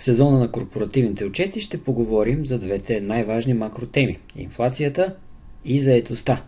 В 0.00 0.04
сезона 0.04 0.38
на 0.38 0.50
корпоративните 0.50 1.24
отчети 1.24 1.60
ще 1.60 1.82
поговорим 1.82 2.46
за 2.46 2.58
двете 2.58 3.00
най-важни 3.00 3.54
макротеми– 3.54 4.18
инфлацията 4.36 5.14
и 5.64 5.80
заетостта. 5.80 6.44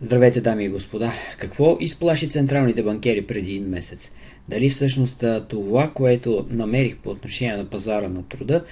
Здравейте, 0.00 0.40
дами 0.40 0.64
и 0.64 0.68
господа! 0.68 1.12
Какво 1.38 1.76
изплаши 1.80 2.28
централните 2.28 2.82
банкери 2.82 3.26
преди 3.26 3.50
един 3.50 3.68
месец? 3.68 4.10
Дали 4.50 4.70
всъщност 4.70 5.24
това, 5.48 5.90
което 5.94 6.46
намерих 6.50 6.96
по 6.96 7.10
отношение 7.10 7.56
на 7.56 7.64
пазара 7.64 8.08
на 8.08 8.22
труда, 8.22 8.64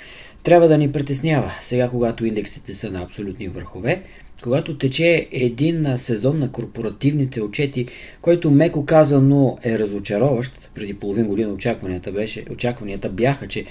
трябва 0.43 0.69
да 0.69 0.79
ни 0.79 0.93
притеснява. 0.93 1.53
Сега, 1.61 1.89
когато 1.89 2.25
индексите 2.27 2.75
са 2.75 2.91
на 2.91 3.03
абсолютни 3.03 3.49
върхове, 3.49 4.03
когато 4.43 4.79
тече 4.79 5.29
един 5.33 5.87
сезон 5.97 6.39
на 6.39 6.51
корпоративните 6.51 7.41
отчети, 7.43 7.87
който 8.21 8.51
меко 8.51 8.87
казано 8.87 9.59
е 9.65 9.79
разочароващ, 9.79 10.71
преди 10.75 10.95
половин 10.95 11.27
година 11.27 11.53
очакванията, 11.53 12.13
беше, 12.13 12.45
очакванията 12.51 13.09
бяха, 13.09 13.49
че 13.49 13.65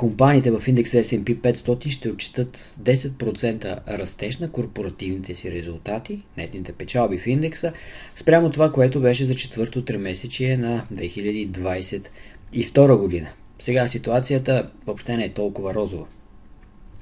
компаниите 0.00 0.50
в 0.50 0.68
индекса 0.68 0.98
S&P 0.98 1.36
500 1.36 1.88
ще 1.88 2.08
отчитат 2.08 2.76
10% 2.82 3.78
растеж 3.88 4.38
на 4.38 4.50
корпоративните 4.50 5.34
си 5.34 5.52
резултати, 5.52 6.22
нетните 6.36 6.72
печалби 6.72 7.18
в 7.18 7.26
индекса, 7.26 7.72
спрямо 8.16 8.50
това, 8.50 8.72
което 8.72 9.00
беше 9.00 9.24
за 9.24 9.34
четвърто 9.34 9.84
тримесечие 9.84 10.56
на 10.56 10.86
2022 10.94 12.96
година. 12.96 13.28
Сега 13.58 13.88
ситуацията 13.88 14.70
въобще 14.86 15.16
не 15.16 15.24
е 15.24 15.32
толкова 15.32 15.74
розова. 15.74 16.06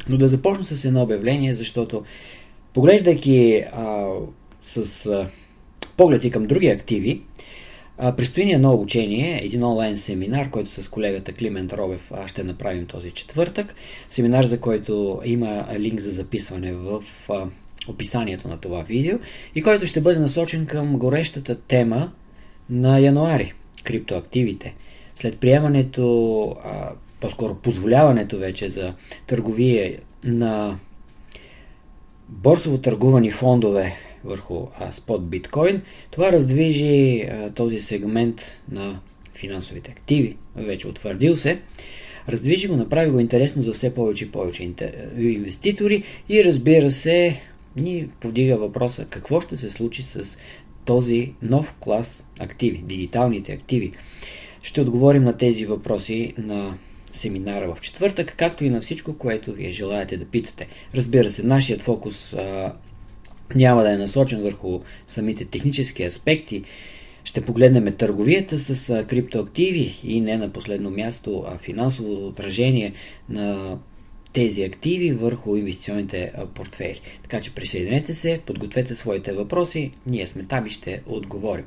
Но 0.08 0.16
да 0.16 0.28
започна 0.28 0.64
с 0.64 0.84
едно 0.84 1.02
обявление, 1.02 1.54
защото 1.54 2.04
поглеждайки 2.74 3.64
а, 3.72 4.06
с 4.64 5.06
а, 5.06 5.28
погледи 5.96 6.30
към 6.30 6.46
други 6.46 6.68
активи, 6.68 7.22
а, 7.98 8.16
предстои 8.16 8.44
ни 8.44 8.52
едно 8.52 8.72
обучение, 8.72 9.40
един 9.44 9.64
онлайн 9.64 9.98
семинар, 9.98 10.50
който 10.50 10.70
с 10.70 10.88
колегата 10.88 11.32
Климент 11.32 11.72
Робев 11.72 12.12
ще 12.26 12.44
направим 12.44 12.86
този 12.86 13.10
четвъртък. 13.10 13.74
Семинар, 14.10 14.44
за 14.44 14.60
който 14.60 15.20
има 15.24 15.66
линк 15.78 16.00
за 16.00 16.10
записване 16.10 16.72
в 16.72 17.02
описанието 17.88 18.48
на 18.48 18.58
това 18.58 18.82
видео 18.82 19.18
и 19.54 19.62
който 19.62 19.86
ще 19.86 20.00
бъде 20.00 20.18
насочен 20.18 20.66
към 20.66 20.98
горещата 20.98 21.60
тема 21.60 22.12
на 22.70 22.98
януари 22.98 23.52
криптоактивите. 23.84 24.74
След 25.16 25.38
приемането, 25.38 26.56
по-скоро 27.20 27.54
позволяването 27.54 28.38
вече 28.38 28.68
за 28.68 28.94
търговия 29.26 29.98
на 30.24 30.78
борсово 32.28 32.78
търгувани 32.78 33.30
фондове 33.30 33.96
върху 34.28 34.66
спот 34.90 35.28
биткоин, 35.30 35.82
това 36.10 36.32
раздвижи 36.32 37.28
този 37.54 37.80
сегмент 37.80 38.62
на 38.70 39.00
финансовите 39.34 39.90
активи, 39.90 40.36
вече 40.56 40.88
утвърдил 40.88 41.36
се, 41.36 41.60
раздвижи 42.28 42.68
го, 42.68 42.76
направи 42.76 43.10
го 43.10 43.20
интересно 43.20 43.62
за 43.62 43.72
все 43.72 43.94
повече 43.94 44.24
и 44.24 44.30
повече 44.30 44.72
инвеститори 45.18 46.02
и 46.28 46.44
разбира 46.44 46.90
се, 46.90 47.40
ни 47.76 48.08
повдига 48.20 48.56
въпроса 48.56 49.04
какво 49.04 49.40
ще 49.40 49.56
се 49.56 49.70
случи 49.70 50.02
с 50.02 50.38
този 50.84 51.32
нов 51.42 51.74
клас 51.80 52.24
активи, 52.38 52.78
дигиталните 52.78 53.52
активи. 53.52 53.92
Ще 54.62 54.80
отговорим 54.80 55.24
на 55.24 55.36
тези 55.36 55.66
въпроси 55.66 56.34
на 56.38 56.74
семинара 57.12 57.74
в 57.74 57.80
четвъртък, 57.80 58.34
както 58.36 58.64
и 58.64 58.70
на 58.70 58.80
всичко, 58.80 59.18
което 59.18 59.52
вие 59.52 59.72
желаете 59.72 60.16
да 60.16 60.24
питате. 60.24 60.66
Разбира 60.94 61.30
се, 61.30 61.42
нашият 61.42 61.80
фокус 61.80 62.34
а, 62.34 62.72
няма 63.54 63.82
да 63.82 63.92
е 63.92 63.98
насочен 63.98 64.42
върху 64.42 64.80
самите 65.08 65.44
технически 65.44 66.04
аспекти. 66.04 66.62
Ще 67.24 67.40
погледнем 67.40 67.92
търговията 67.92 68.58
с 68.58 69.04
криптоактиви 69.08 70.00
и 70.04 70.20
не 70.20 70.36
на 70.36 70.48
последно 70.48 70.90
място 70.90 71.44
а 71.48 71.58
финансово 71.58 72.26
отражение 72.26 72.92
на 73.28 73.78
тези 74.32 74.62
активи 74.62 75.12
върху 75.12 75.56
инвестиционните 75.56 76.32
портфели. 76.54 77.00
Така 77.22 77.40
че 77.40 77.54
присъединете 77.54 78.14
се, 78.14 78.40
подгответе 78.46 78.94
своите 78.94 79.32
въпроси, 79.32 79.90
ние 80.06 80.26
сме 80.26 80.42
там 80.42 80.66
и 80.66 80.70
ще 80.70 81.02
отговорим. 81.06 81.64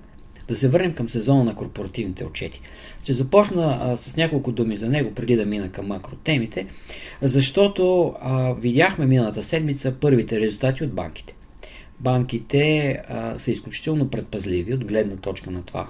Да 0.48 0.56
се 0.56 0.70
върнем 0.70 0.94
към 0.94 1.10
сезона 1.10 1.44
на 1.44 1.56
корпоративните 1.56 2.26
отчети. 2.26 2.62
Ще 3.04 3.14
започна 3.14 3.80
а, 3.82 3.98
с 3.98 4.18
няколко 4.18 4.52
думи 4.52 4.78
за 4.78 4.90
него, 4.90 5.12
преди 5.12 5.36
да 5.36 5.46
мина 5.46 5.70
към 5.70 5.88
макротемите, 5.88 6.66
защото 7.22 8.14
а, 8.22 8.54
видяхме 8.54 9.06
миналата 9.06 9.44
седмица 9.44 9.96
първите 10.02 10.40
резултати 10.40 10.84
от 10.84 10.94
банките. 10.94 11.36
Банките 12.02 12.98
а, 13.10 13.40
са 13.40 13.52
изключително 13.52 14.10
предпазливи 14.10 14.74
от 14.74 14.86
гледна 14.86 15.16
точка 15.16 15.52
на 15.52 15.64
това 15.64 15.90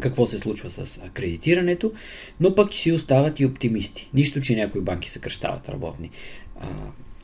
какво 0.00 0.26
се 0.26 0.38
случва 0.38 0.70
с 0.70 1.00
кредитирането, 1.14 1.92
но 2.40 2.54
пък 2.54 2.72
си 2.72 2.92
остават 2.92 3.40
и 3.40 3.46
оптимисти. 3.46 4.10
Нищо, 4.14 4.40
че 4.40 4.56
някои 4.56 4.80
банки 4.80 5.10
съкръщават 5.10 5.68
работни, 5.68 6.10
а, 6.60 6.68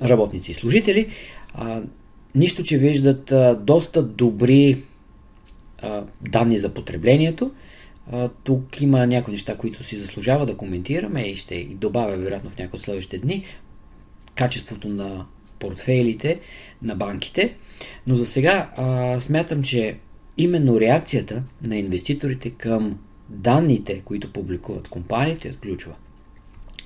работници 0.09 0.51
и 0.51 0.55
служители, 0.55 1.09
а, 1.55 1.83
нищо, 2.35 2.63
че 2.63 2.79
виждат 2.79 3.33
а, 3.33 3.55
доста 3.55 4.03
добри 4.03 4.83
а, 5.83 6.05
данни 6.21 6.59
за 6.59 6.75
потреблението. 6.75 7.53
А, 8.13 8.29
тук 8.29 8.81
има 8.81 9.07
някои 9.07 9.33
неща, 9.33 9.57
които 9.57 9.85
си 9.85 9.97
заслужава 9.97 10.47
да 10.47 10.57
коментираме 10.57 11.23
и 11.23 11.37
ще 11.37 11.65
добавя 11.65 12.17
вероятно 12.17 12.51
в 12.51 12.59
някои 12.59 12.81
следващите 12.81 13.19
дни. 13.19 13.45
Качеството 14.35 14.89
на 14.89 15.27
портфейлите 15.59 16.41
на 16.83 16.95
банките. 16.95 17.55
Но 18.07 18.15
за 18.15 18.27
сега 18.27 18.71
а, 18.77 19.21
смятам, 19.21 19.63
че 19.63 19.97
именно 20.39 20.81
реакцията 20.81 21.43
на 21.67 21.77
инвеститорите 21.77 22.51
към 22.51 22.99
данните, 23.29 24.01
които 24.05 24.33
публикуват 24.33 24.89
компаниите, 24.89 25.55
ключова. 25.63 25.95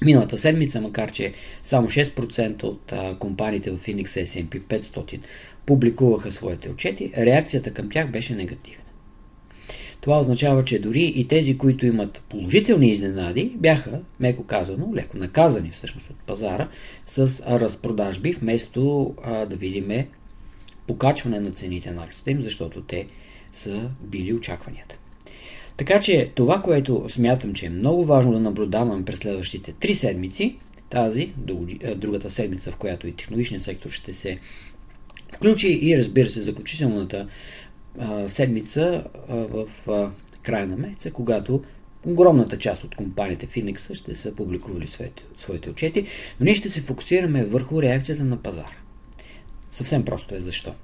Миналата 0.05 0.39
седмица, 0.39 0.81
макар 0.81 1.13
че 1.13 1.33
само 1.65 1.89
6% 1.89 2.63
от 2.63 2.93
а, 2.93 3.17
компаниите 3.19 3.71
в 3.71 3.89
индекса 3.89 4.21
S&P 4.21 4.63
500 4.63 5.21
публикуваха 5.67 6.33
своите 6.33 6.71
отчети, 6.71 7.13
реакцията 7.17 7.71
към 7.71 7.91
тях 7.91 8.11
беше 8.11 8.35
негативна. 8.35 8.90
Това 10.01 10.21
означава, 10.21 10.65
че 10.65 10.79
дори 10.79 11.13
и 11.17 11.29
тези, 11.29 11.59
които 11.59 11.87
имат 11.87 12.23
положителни 12.29 12.91
изненади, 12.91 13.53
бяха, 13.57 14.01
меко 14.21 14.45
казано, 14.45 14.95
леко 14.95 15.19
наказани 15.19 15.71
всъщност 15.71 16.11
от 16.11 16.17
пазара 16.17 16.69
с 17.07 17.43
разпродажби, 17.47 18.33
вместо 18.33 19.15
а, 19.25 19.47
да 19.47 19.57
видиме 19.57 20.09
покачване 20.87 21.41
на 21.41 21.51
цените 21.51 21.91
на 21.91 22.05
акциите 22.05 22.31
им, 22.31 22.43
защото 22.43 22.81
те 22.81 23.07
са 23.53 23.91
били 24.03 24.35
очакванията. 24.35 24.97
Така 25.77 26.01
че 26.01 26.31
това, 26.35 26.61
което 26.61 27.05
смятам, 27.09 27.53
че 27.53 27.67
е 27.67 27.71
много 27.71 28.05
важно 28.05 28.33
да 28.33 28.41
наблюдаваме 28.41 29.05
през 29.05 29.19
следващите 29.19 29.73
три 29.73 29.95
седмици, 29.95 30.57
тази, 30.91 31.33
другата 31.97 32.31
седмица, 32.31 32.73
в 32.73 32.77
която 32.77 33.07
и 33.07 33.13
технологичният 33.13 33.63
сектор 33.63 33.91
ще 33.91 34.13
се 34.13 34.39
включи 35.35 35.79
и 35.83 35.99
разбира 35.99 36.31
се 36.31 36.41
заключителната 36.41 37.29
седмица 38.29 39.05
в 39.29 39.69
а, 39.89 40.11
края 40.43 40.67
на 40.67 40.77
месеца, 40.77 41.11
когато 41.11 41.63
огромната 42.07 42.59
част 42.59 42.85
от 42.85 42.95
компаниите 42.95 43.47
в 43.47 43.57
индекса 43.57 43.95
ще 43.95 44.17
са 44.17 44.35
публикували 44.35 44.87
своите, 44.87 45.23
своите 45.37 45.71
отчети, 45.71 46.07
но 46.41 46.45
ние 46.45 46.55
ще 46.55 46.71
се 46.71 46.81
фокусираме 46.81 47.45
върху 47.45 47.83
реакцията 47.83 48.25
на 48.25 48.37
пазара. 48.37 48.77
Съвсем 49.71 50.05
просто 50.05 50.35
е 50.35 50.41
защо. 50.41 50.75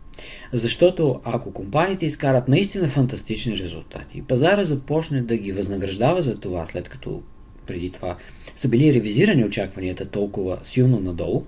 Защото 0.53 1.21
ако 1.25 1.53
компаниите 1.53 2.07
изкарат 2.07 2.49
наистина 2.49 2.89
фантастични 2.89 3.59
резултати 3.59 4.19
и 4.19 4.23
пазара 4.23 4.65
започне 4.65 5.21
да 5.21 5.37
ги 5.37 5.53
възнаграждава 5.53 6.23
за 6.23 6.41
това, 6.41 6.67
след 6.67 6.89
като 6.89 7.23
преди 7.67 7.91
това 7.91 8.17
са 8.55 8.69
били 8.69 8.95
ревизирани 8.95 9.45
очакванията 9.45 10.07
толкова 10.07 10.59
силно 10.65 11.01
надолу, 11.01 11.45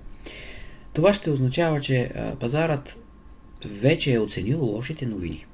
това 0.93 1.13
ще 1.13 1.31
означава, 1.31 1.81
че 1.81 2.11
пазарът 2.41 2.97
вече 3.65 4.13
е 4.13 4.19
оценил 4.19 4.65
лошите 4.65 5.07
новини. 5.07 5.47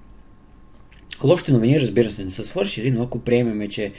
Лошите 1.25 1.53
новини, 1.53 1.81
разбира 1.81 2.11
се, 2.11 2.25
не 2.25 2.31
са 2.31 2.45
свършили, 2.45 2.91
но 2.91 3.03
ако 3.03 3.19
приемеме, 3.19 3.69
че 3.69 3.93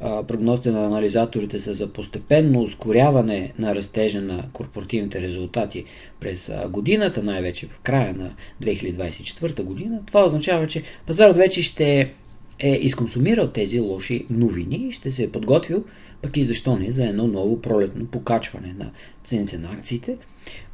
прогнозите 0.00 0.70
на 0.70 0.86
анализаторите 0.86 1.60
са 1.60 1.74
за 1.74 1.92
постепенно 1.92 2.62
ускоряване 2.62 3.52
на 3.58 3.74
растежа 3.74 4.20
на 4.20 4.44
корпоративните 4.52 5.22
резултати 5.22 5.84
през 6.20 6.50
годината, 6.68 7.22
най-вече 7.22 7.66
в 7.66 7.80
края 7.80 8.14
на 8.14 8.30
2024 8.62 9.62
година, 9.62 10.00
това 10.06 10.24
означава, 10.26 10.66
че 10.66 10.82
пазарът 11.06 11.36
вече 11.36 11.62
ще 11.62 12.12
е 12.58 12.70
изконсумирал 12.70 13.48
тези 13.48 13.80
лоши 13.80 14.26
новини 14.30 14.86
и 14.88 14.92
ще 14.92 15.12
се 15.12 15.22
е 15.22 15.30
подготвил 15.30 15.84
пък 16.22 16.36
и 16.36 16.44
защо 16.44 16.76
не 16.76 16.92
за 16.92 17.06
едно 17.06 17.26
ново 17.26 17.60
пролетно 17.60 18.06
покачване 18.06 18.74
на 18.78 18.90
цените 19.24 19.58
на 19.58 19.72
акциите. 19.72 20.16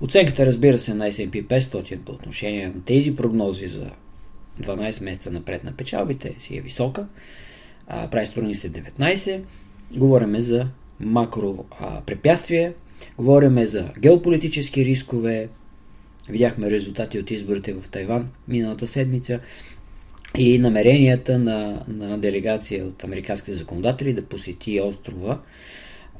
Оценката, 0.00 0.46
разбира 0.46 0.78
се, 0.78 0.94
на 0.94 1.12
S&P 1.12 1.44
500 1.44 1.98
по 1.98 2.12
отношение 2.12 2.66
на 2.66 2.84
тези 2.84 3.16
прогнози 3.16 3.68
за 3.68 3.90
12 4.62 5.04
месеца 5.04 5.30
напред 5.30 5.64
на 5.64 5.72
печалбите 5.72 6.34
си 6.40 6.56
е 6.56 6.60
висока. 6.60 7.06
Прави 7.86 8.26
струни 8.26 8.54
се 8.54 8.70
19. 8.70 9.40
Говориме 9.96 10.40
за 10.40 10.68
макро 11.00 11.64
а, 11.80 12.00
препятствия, 12.00 12.74
говориме 13.18 13.66
за 13.66 13.92
геополитически 13.98 14.84
рискове. 14.84 15.48
Видяхме 16.28 16.70
резултати 16.70 17.18
от 17.18 17.30
изборите 17.30 17.74
в 17.74 17.88
Тайван 17.88 18.28
миналата 18.48 18.86
седмица 18.86 19.40
и 20.38 20.58
намеренията 20.58 21.38
на, 21.38 21.84
на 21.88 22.18
делегация 22.18 22.84
от 22.84 23.04
американските 23.04 23.56
законодатели 23.56 24.12
да 24.12 24.24
посети 24.24 24.80
острова 24.80 25.40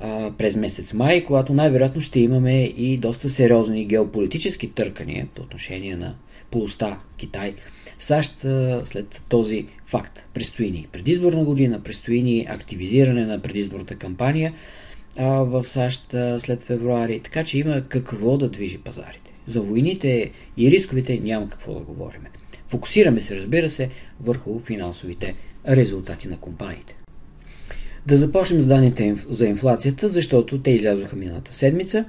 а, 0.01 0.33
през 0.39 0.57
месец 0.57 0.93
май, 0.93 1.25
когато 1.25 1.53
най-вероятно 1.53 2.01
ще 2.01 2.21
имаме 2.21 2.63
и 2.63 2.99
доста 2.99 3.31
сериозни 3.31 3.85
геополитически 3.85 4.73
търкания 4.73 5.29
по 5.35 5.43
отношение 5.43 5.97
на 5.97 6.15
полуста 6.51 6.97
Китай. 7.17 7.55
САЩ 8.05 8.39
след 8.85 9.23
този 9.29 9.67
факт 9.87 10.25
предстои 10.35 10.71
ни 10.71 10.87
предизборна 10.93 11.45
година, 11.45 11.83
предстои 11.83 12.23
ни 12.23 12.47
активизиране 12.49 13.27
на 13.27 13.39
предизборната 13.39 13.97
кампания 13.97 14.55
в 15.19 15.65
САЩ 15.65 16.11
след 16.39 16.63
февруари, 16.63 17.21
така 17.21 17.45
че 17.45 17.59
има 17.59 17.83
какво 17.89 18.39
да 18.39 18.49
движи 18.49 18.79
пазарите. 18.79 19.33
За 19.47 19.61
войните 19.61 20.31
и 20.57 20.71
рисковите 20.71 21.21
няма 21.21 21.49
какво 21.49 21.75
да 21.75 21.81
говорим. 21.81 22.21
Фокусираме 22.69 23.21
се, 23.21 23.37
разбира 23.37 23.71
се, 23.71 23.91
върху 24.21 24.61
финансовите 24.61 25.35
резултати 25.69 26.29
на 26.29 26.37
компаниите. 26.37 26.97
Да 28.07 28.17
започнем 28.17 28.61
с 28.61 28.67
данните 28.67 29.17
за 29.29 29.47
инфлацията, 29.47 30.09
защото 30.09 30.63
те 30.63 30.71
излязоха 30.71 31.17
миналата 31.17 31.53
седмица. 31.53 32.05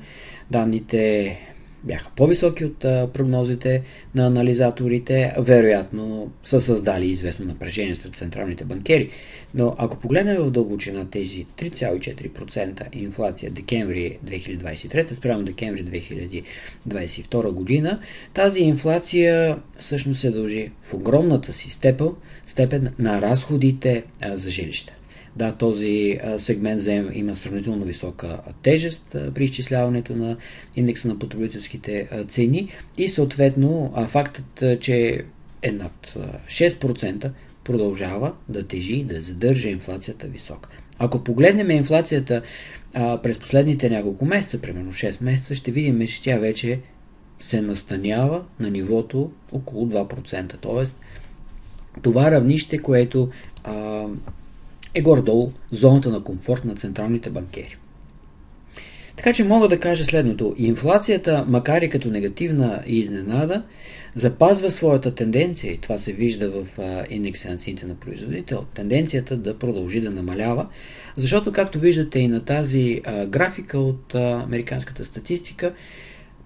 Данните 0.52 1.40
бяха 1.86 2.10
по-високи 2.16 2.66
от 2.66 2.80
прогнозите 3.14 3.84
на 4.16 4.28
анализаторите, 4.28 5.34
вероятно 5.38 6.32
са 6.44 6.62
създали 6.62 7.06
известно 7.06 7.46
напрежение 7.46 7.96
сред 7.96 8.16
централните 8.16 8.66
банкери. 8.66 9.10
Но 9.54 9.76
ако 9.78 9.98
погледнем 9.98 10.38
в 10.38 10.52
дълбочина 10.52 11.10
тези 11.10 11.46
3,4% 11.58 12.96
инфлация 12.96 13.52
декември 13.52 14.18
2023 14.26 15.14
спрямо 15.14 15.44
декември 15.44 15.86
2022 16.86 17.52
година, 17.52 18.00
тази 18.34 18.60
инфлация 18.60 19.60
всъщност 19.78 20.20
се 20.20 20.32
дължи 20.32 20.72
в 20.84 20.94
огромната 20.94 21.54
си 21.54 21.70
степен, 21.70 22.10
степен 22.48 22.94
на 23.00 23.22
разходите 23.22 24.04
за 24.34 24.52
жилища. 24.52 24.94
Да, 25.36 25.56
този 25.56 26.20
сегмент 26.38 26.82
има 27.14 27.36
сравнително 27.36 27.86
висока 27.86 28.40
тежест 28.62 29.16
при 29.36 29.44
изчисляването 29.44 30.16
на 30.16 30.38
индекса 30.76 31.08
на 31.08 31.20
потребителските 31.20 32.10
цени 32.30 32.70
и 32.98 33.10
съответно 33.10 33.94
фактът, 34.10 34.82
че 34.82 35.24
е 35.62 35.72
над 35.72 36.18
6% 36.48 37.32
продължава 37.64 38.34
да 38.50 38.68
тежи, 38.68 39.04
да 39.04 39.22
задържа 39.22 39.70
инфлацията 39.70 40.28
висока. 40.28 40.70
Ако 41.00 41.24
погледнем 41.24 41.72
инфлацията 41.72 42.42
през 42.94 43.40
последните 43.40 43.90
няколко 43.90 44.26
месеца, 44.26 44.62
примерно 44.62 44.92
6 44.92 45.24
месеца, 45.24 45.56
ще 45.56 45.72
видим, 45.72 46.08
че 46.08 46.22
тя 46.22 46.38
вече 46.38 46.80
се 47.40 47.62
настанява 47.62 48.44
на 48.60 48.70
нивото 48.70 49.32
около 49.52 49.88
2%. 49.88 50.56
Тоест, 50.62 51.00
това 52.02 52.32
равнище, 52.32 52.78
което 52.78 53.30
а, 53.64 54.06
е 54.96 55.02
горе-долу 55.02 55.52
зоната 55.72 56.10
на 56.10 56.24
комфорт 56.24 56.66
на 56.66 56.76
централните 56.76 57.30
банкери. 57.30 57.78
Така 59.18 59.34
че 59.34 59.44
мога 59.44 59.68
да 59.68 59.80
кажа 59.80 60.06
следното. 60.06 60.56
Инфлацията, 60.58 61.46
макар 61.48 61.82
и 61.82 61.90
като 61.90 62.08
негативна 62.08 62.84
и 62.88 63.00
изненада, 63.00 63.64
запазва 64.16 64.72
своята 64.72 65.16
тенденция, 65.16 65.74
и 65.74 65.78
това 65.78 65.98
се 65.98 66.14
вижда 66.14 66.52
в 66.52 66.68
индекса 67.10 67.50
на 67.50 67.58
цените 67.58 67.86
на 67.86 67.96
производител, 67.96 68.66
тенденцията 68.74 69.38
да 69.38 69.60
продължи 69.60 70.02
да 70.02 70.12
намалява, 70.12 70.68
защото, 71.16 71.52
както 71.52 71.80
виждате 71.80 72.20
и 72.20 72.28
на 72.28 72.46
тази 72.46 73.02
графика 73.28 73.80
от 73.80 74.16
американската 74.16 75.06
статистика, 75.06 75.74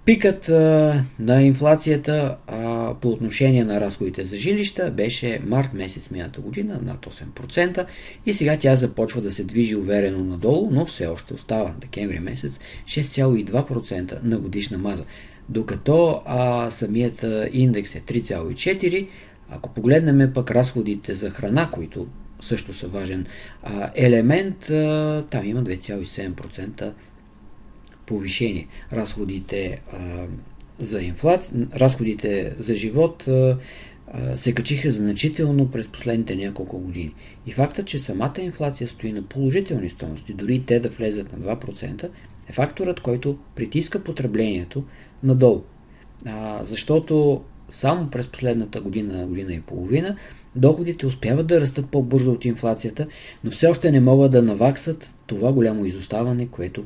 Пикът 0.10 0.50
а, 0.50 1.04
на 1.20 1.44
инфлацията 1.44 2.38
а, 2.48 2.94
по 2.94 3.10
отношение 3.10 3.64
на 3.64 3.82
разходите 3.82 4.26
за 4.26 4.38
жилища 4.38 4.92
беше 4.92 5.40
март 5.46 5.74
месец 5.74 6.10
миналата 6.12 6.42
година 6.42 6.80
над 6.84 7.06
8% 7.06 7.86
и 8.26 8.34
сега 8.34 8.58
тя 8.58 8.76
започва 8.76 9.22
да 9.22 9.32
се 9.32 9.44
движи 9.44 9.76
уверено 9.76 10.24
надолу, 10.24 10.70
но 10.72 10.86
все 10.86 11.08
още 11.08 11.34
остава 11.34 11.74
декември 11.82 12.20
месец 12.20 12.60
6,2% 12.86 14.24
на 14.24 14.38
годишна 14.38 14.78
маза. 14.78 15.04
Докато 15.50 16.22
а, 16.26 16.72
самият 16.72 17.26
индекс 17.52 17.96
е 17.96 18.02
3,4%, 18.02 19.08
ако 19.50 19.74
погледнем 19.74 20.34
пък 20.34 20.52
разходите 20.52 21.14
за 21.14 21.30
храна, 21.30 21.70
които 21.72 22.08
също 22.42 22.74
са 22.74 22.88
важен 22.88 23.26
а, 23.64 23.92
елемент, 23.96 24.70
а, 24.70 25.24
там 25.30 25.46
има 25.46 25.64
2,7% 25.64 26.92
повишение. 28.10 28.68
Разходите 28.94 29.82
а, 29.94 30.26
за 30.80 31.02
инфлация, 31.02 31.68
разходите 31.76 32.54
за 32.58 32.76
живот 32.76 33.28
а, 33.28 33.58
а, 34.08 34.38
се 34.38 34.54
качиха 34.54 34.92
значително 34.92 35.72
през 35.72 35.88
последните 35.88 36.36
няколко 36.36 36.80
години. 36.80 37.14
И 37.48 37.52
фактът, 37.52 37.88
че 37.88 38.00
самата 38.00 38.34
инфлация 38.40 38.88
стои 38.88 39.12
на 39.12 39.22
положителни 39.22 39.90
стоености, 39.90 40.34
дори 40.34 40.64
те 40.66 40.80
да 40.80 40.90
влезат 40.90 41.38
на 41.38 41.56
2%, 41.56 42.10
е 42.50 42.54
факторът, 42.54 43.00
който 43.00 43.38
притиска 43.56 44.04
потреблението 44.04 44.84
надолу. 45.24 45.62
А, 46.26 46.64
защото 46.64 47.42
само 47.72 48.10
през 48.10 48.28
последната 48.28 48.82
година, 48.82 49.28
година 49.28 49.54
и 49.54 49.62
половина, 49.62 50.16
доходите 50.56 51.08
успяват 51.08 51.48
да 51.48 51.62
растат 51.62 51.90
по-бързо 51.90 52.32
от 52.32 52.46
инфлацията, 52.46 53.08
но 53.44 53.52
все 53.52 53.68
още 53.68 53.92
не 53.92 54.00
могат 54.00 54.32
да 54.32 54.42
наваксат 54.42 55.14
това 55.28 55.54
голямо 55.54 55.86
изоставане, 55.86 56.48
което 56.48 56.86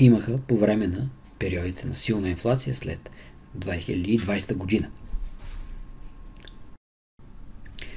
имаха 0.00 0.38
по 0.38 0.56
време 0.56 0.86
на 0.86 1.08
периодите 1.38 1.86
на 1.86 1.94
силна 1.94 2.28
инфлация 2.28 2.74
след 2.74 3.10
2020 3.58 4.54
година. 4.54 4.90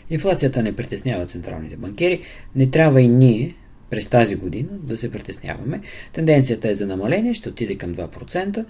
Инфлацията 0.09 0.63
не 0.63 0.75
притеснява 0.75 1.25
централните 1.25 1.77
банкери, 1.77 2.21
не 2.56 2.71
трябва 2.71 3.01
и 3.01 3.07
ние 3.07 3.56
през 3.89 4.07
тази 4.07 4.35
година 4.35 4.69
да 4.71 4.97
се 4.97 5.11
притесняваме. 5.11 5.81
Тенденцията 6.13 6.69
е 6.69 6.73
за 6.73 6.87
намаление, 6.87 7.33
ще 7.33 7.49
отиде 7.49 7.75
към 7.75 7.95
2%. 7.95 8.65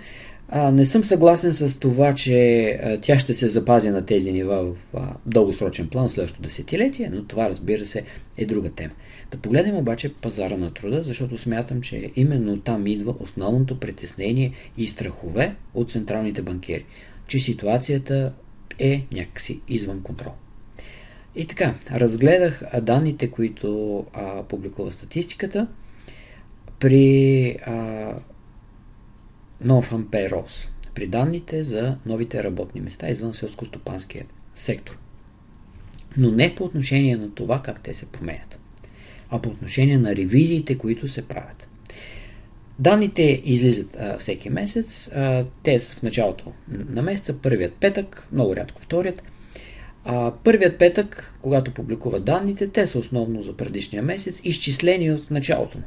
А, 0.50 0.72
не 0.72 0.86
съм 0.86 1.04
съгласен 1.04 1.54
с 1.54 1.80
това, 1.80 2.16
че 2.16 2.66
а, 2.70 3.00
тя 3.02 3.20
ще 3.20 3.34
се 3.34 3.50
запази 3.50 3.90
на 3.90 4.06
тези 4.06 4.32
нива 4.32 4.64
в 4.64 4.76
а, 4.94 5.14
дългосрочен 5.26 5.88
план 5.88 6.10
следващото 6.10 6.44
десетилетие, 6.44 7.10
но 7.14 7.24
това 7.24 7.50
разбира 7.50 7.86
се 7.86 8.04
е 8.38 8.46
друга 8.46 8.70
тема. 8.70 8.94
Да 9.32 9.38
погледнем 9.38 9.76
обаче 9.76 10.14
пазара 10.14 10.58
на 10.58 10.74
труда, 10.74 11.04
защото 11.04 11.38
смятам, 11.38 11.82
че 11.82 12.12
именно 12.16 12.60
там 12.60 12.88
идва 12.88 13.16
основното 13.20 13.80
притеснение 13.80 14.52
и 14.78 14.88
страхове 14.88 15.56
от 15.74 15.92
централните 15.92 16.42
банкери, 16.42 16.86
че 17.28 17.40
ситуацията 17.40 18.34
е 18.80 19.06
някакси 19.14 19.60
извън 19.68 20.02
контрол. 20.02 20.34
И 21.36 21.48
така, 21.48 21.74
разгледах 21.92 22.64
данните, 22.82 23.32
които 23.32 24.00
а, 24.14 24.44
публикува 24.44 24.92
статистиката 24.92 25.68
при 26.80 27.50
а, 27.66 27.72
non-farm 29.64 30.04
payrolls, 30.04 30.68
при 30.96 31.08
данните 31.08 31.64
за 31.64 31.98
новите 32.06 32.44
работни 32.44 32.82
места 32.82 33.10
извън 33.10 33.34
селско-стопанския 33.34 34.26
сектор. 34.56 34.98
Но 36.18 36.32
не 36.32 36.56
по 36.56 36.64
отношение 36.64 37.18
на 37.18 37.32
това 37.32 37.62
как 37.62 37.82
те 37.82 37.94
се 37.94 38.06
променят 38.06 38.60
а 39.30 39.42
по 39.42 39.50
отношение 39.50 39.98
на 39.98 40.16
ревизиите, 40.16 40.78
които 40.78 41.08
се 41.08 41.28
правят. 41.28 41.68
Данните 42.80 43.42
излизат 43.46 43.98
а, 44.00 44.18
всеки 44.18 44.50
месец. 44.50 45.12
А, 45.16 45.46
те 45.64 45.80
са 45.80 45.96
в 45.96 46.04
началото 46.04 46.52
на 46.68 47.02
месеца, 47.02 47.38
първият 47.42 47.74
петък, 47.74 48.28
много 48.32 48.56
рядко 48.56 48.82
вторият. 48.82 49.24
А, 50.06 50.32
първият 50.44 50.80
петък, 50.80 51.34
когато 51.42 51.74
публикуват 51.74 52.26
данните, 52.26 52.68
те 52.68 52.88
са 52.88 53.00
основно 53.00 53.44
за 53.44 53.54
предишния 53.54 54.04
месец, 54.04 54.42
изчислени 54.44 55.12
от 55.12 55.32
началото. 55.32 55.78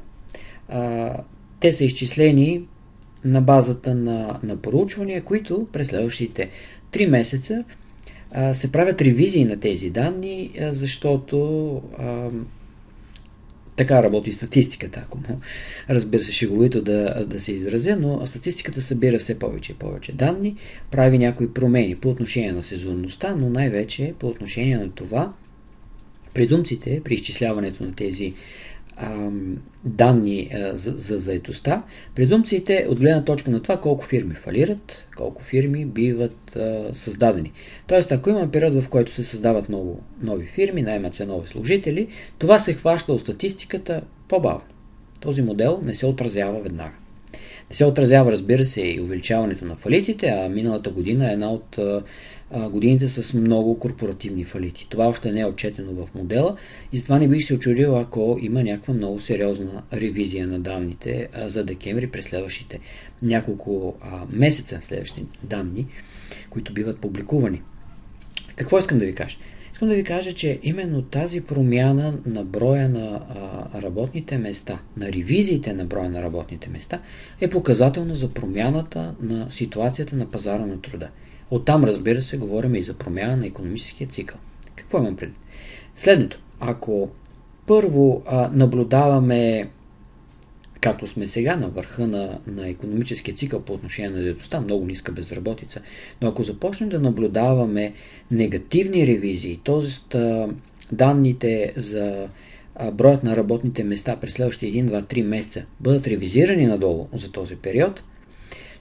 А, 0.69 1.17
те 1.61 1.73
са 1.73 1.85
изчислени 1.85 2.63
на 3.25 3.41
базата 3.41 3.95
на, 3.95 4.41
на 4.43 4.57
проучвания, 4.57 5.25
които 5.25 5.67
през 5.73 5.87
следващите 5.87 6.51
3 6.93 7.07
месеца 7.07 7.65
а, 8.33 8.55
се 8.55 8.73
правят 8.73 9.03
ревизии 9.03 9.45
на 9.45 9.61
тези 9.61 9.91
данни, 9.91 10.51
а, 10.61 10.73
защото 10.73 11.73
а, 11.99 12.29
така 13.79 14.03
работи 14.03 14.33
статистиката, 14.33 15.01
ако 15.05 15.19
му 15.19 15.41
разбира 15.91 16.23
се 16.25 16.33
шеговито 16.33 16.83
да, 16.83 17.25
да 17.27 17.41
се 17.41 17.53
изразя, 17.53 17.97
но 18.01 18.27
статистиката 18.27 18.83
събира 18.83 19.19
все 19.19 19.39
повече 19.39 19.73
и 19.73 19.75
повече 19.75 20.13
данни, 20.13 20.57
прави 20.91 21.19
някои 21.19 21.55
промени 21.55 21.97
по 21.97 22.09
отношение 22.09 22.53
на 22.53 22.63
сезонността, 22.63 23.37
но 23.37 23.51
най-вече 23.51 24.15
по 24.19 24.29
отношение 24.29 24.79
на 24.79 24.91
това, 24.91 25.33
презумците 26.35 27.01
при 27.05 27.15
изчисляването 27.15 27.85
на 27.85 27.93
тези 27.93 28.35
данни 29.85 30.51
за, 30.73 30.91
за 30.91 31.19
заедостта, 31.19 31.83
презумпциите 32.15 32.87
от 32.89 33.01
гледна 33.01 33.25
точка 33.25 33.51
на 33.51 33.63
това 33.63 33.81
колко 33.81 34.05
фирми 34.05 34.35
фалират, 34.35 35.07
колко 35.17 35.43
фирми 35.43 35.85
биват 35.85 36.59
създадени. 36.93 37.53
Тоест, 37.87 38.13
ако 38.13 38.31
има 38.31 38.51
период, 38.51 38.83
в 38.83 38.89
който 38.89 39.13
се 39.13 39.25
създават 39.25 39.69
много 39.69 40.01
нови 40.23 40.47
фирми, 40.47 40.83
наймат 40.83 41.15
се 41.15 41.27
нови 41.27 41.49
служители, 41.49 42.09
това 42.39 42.59
се 42.59 42.75
хваща 42.75 43.13
от 43.13 43.21
статистиката 43.21 44.03
по-бавно. 44.29 44.65
Този 45.21 45.43
модел 45.43 45.81
не 45.85 45.95
се 45.95 46.07
отразява 46.07 46.61
веднага. 46.61 46.95
Не 47.71 47.77
се 47.77 47.85
отразява, 47.85 48.33
разбира 48.33 48.65
се, 48.65 48.81
и 48.81 49.01
увеличаването 49.01 49.65
на 49.65 49.77
фалитите, 49.77 50.29
а 50.29 50.49
миналата 50.49 50.91
година 50.91 51.31
е 51.31 51.33
една 51.33 51.51
от 51.53 51.79
годините 52.71 53.09
с 53.09 53.35
много 53.35 53.79
корпоративни 53.79 54.45
фалити. 54.45 54.87
Това 54.91 55.07
още 55.07 55.33
не 55.33 55.41
е 55.41 55.47
отчетено 55.47 56.07
в 56.07 56.15
модела 56.15 56.57
и 56.93 56.99
затова 56.99 57.19
не 57.19 57.29
бих 57.29 57.45
се 57.45 57.55
очудил, 57.55 57.99
ако 57.99 58.39
има 58.43 58.63
някаква 58.63 58.95
много 58.95 59.21
сериозна 59.21 59.83
ревизия 59.93 60.47
на 60.47 60.61
данните 60.61 61.29
за 61.47 61.65
декември 61.65 62.07
през 62.07 62.25
следващите 62.25 62.81
няколко 63.23 63.95
а, 64.01 64.21
месеца, 64.33 64.79
следващите 64.83 65.39
данни, 65.43 65.87
които 66.51 66.73
биват 66.73 66.99
публикувани. 66.99 67.63
Какво 68.57 68.79
искам 68.79 68.99
да 68.99 69.07
ви 69.07 69.15
кажа? 69.15 69.37
Искам 69.73 69.89
да 69.89 69.95
ви 69.95 70.05
кажа, 70.05 70.33
че 70.33 70.61
именно 70.63 71.03
тази 71.03 71.41
промяна 71.41 72.21
на 72.27 72.45
броя 72.45 72.89
на 72.89 73.21
а, 73.29 73.83
работните 73.83 74.39
места, 74.39 74.79
на 74.97 75.13
ревизиите 75.13 75.73
на 75.73 75.85
броя 75.85 76.11
на 76.11 76.23
работните 76.23 76.71
места, 76.71 77.01
е 77.41 77.51
показателна 77.51 78.15
за 78.15 78.29
промяната 78.29 79.15
на 79.21 79.51
ситуацията 79.51 80.17
на 80.17 80.31
пазара 80.31 80.67
на 80.67 80.81
труда. 80.81 81.11
Оттам, 81.51 81.85
разбира 81.85 82.23
се, 82.23 82.37
говорим 82.37 82.75
и 82.75 82.83
за 82.83 82.95
промяна 82.95 83.37
на 83.37 83.47
економическия 83.47 84.09
цикъл. 84.09 84.39
Какво 84.77 84.99
имам 84.99 85.17
предвид? 85.17 85.39
Следното. 85.97 86.41
Ако 86.61 87.09
първо 87.67 88.23
а, 88.27 88.51
наблюдаваме 88.53 89.69
както 90.81 91.07
сме 91.07 91.27
сега 91.27 91.57
на 91.57 91.69
върха 91.69 92.07
на, 92.07 92.39
на 92.47 92.69
економическия 92.69 93.35
цикъл 93.35 93.61
по 93.61 93.73
отношение 93.73 94.11
на 94.11 94.17
заедостта, 94.17 94.61
много 94.61 94.87
ниска 94.87 95.13
безработица. 95.13 95.81
Но 96.23 96.29
ако 96.29 96.43
започнем 96.43 96.89
да 96.89 97.01
наблюдаваме 97.01 97.93
негативни 98.31 99.07
ревизии, 99.07 99.61
т.е. 99.65 100.19
данните 100.93 101.73
за 101.77 102.29
броят 102.93 103.25
на 103.25 103.37
работните 103.37 103.85
места 103.85 104.17
през 104.17 104.35
следващите 104.35 104.79
1, 104.79 104.91
2, 104.91 105.15
3 105.15 105.23
месеца 105.23 105.65
бъдат 105.81 106.07
ревизирани 106.07 106.67
надолу 106.67 107.09
за 107.13 107.31
този 107.31 107.57
период, 107.57 108.03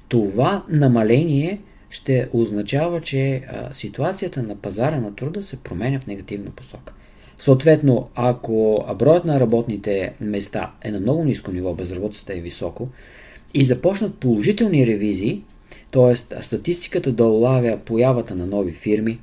това 0.10 0.66
намаление 0.70 1.60
ще 1.90 2.30
означава, 2.34 3.02
че 3.02 3.36
а, 3.36 3.74
ситуацията 3.74 4.44
на 4.44 4.56
пазара 4.56 5.00
на 5.00 5.16
труда 5.16 5.44
се 5.44 5.58
променя 5.58 6.00
в 6.00 6.08
негативна 6.08 6.52
посока. 6.52 6.94
Съответно, 7.40 8.10
ако 8.16 8.86
броят 9.00 9.26
на 9.26 9.40
работните 9.40 10.14
места 10.22 10.72
е 10.84 10.92
на 10.92 11.00
много 11.00 11.24
ниско 11.24 11.52
ниво, 11.52 11.74
безработицата 11.74 12.34
е 12.34 12.42
високо, 12.42 12.90
и 13.54 13.66
започнат 13.66 14.20
положителни 14.20 14.88
ревизии, 14.88 15.44
т.е. 15.92 16.16
статистиката 16.42 17.12
да 17.12 17.26
улавя 17.26 17.78
появата 17.86 18.36
на 18.36 18.48
нови 18.48 18.72
фирми, 18.72 19.20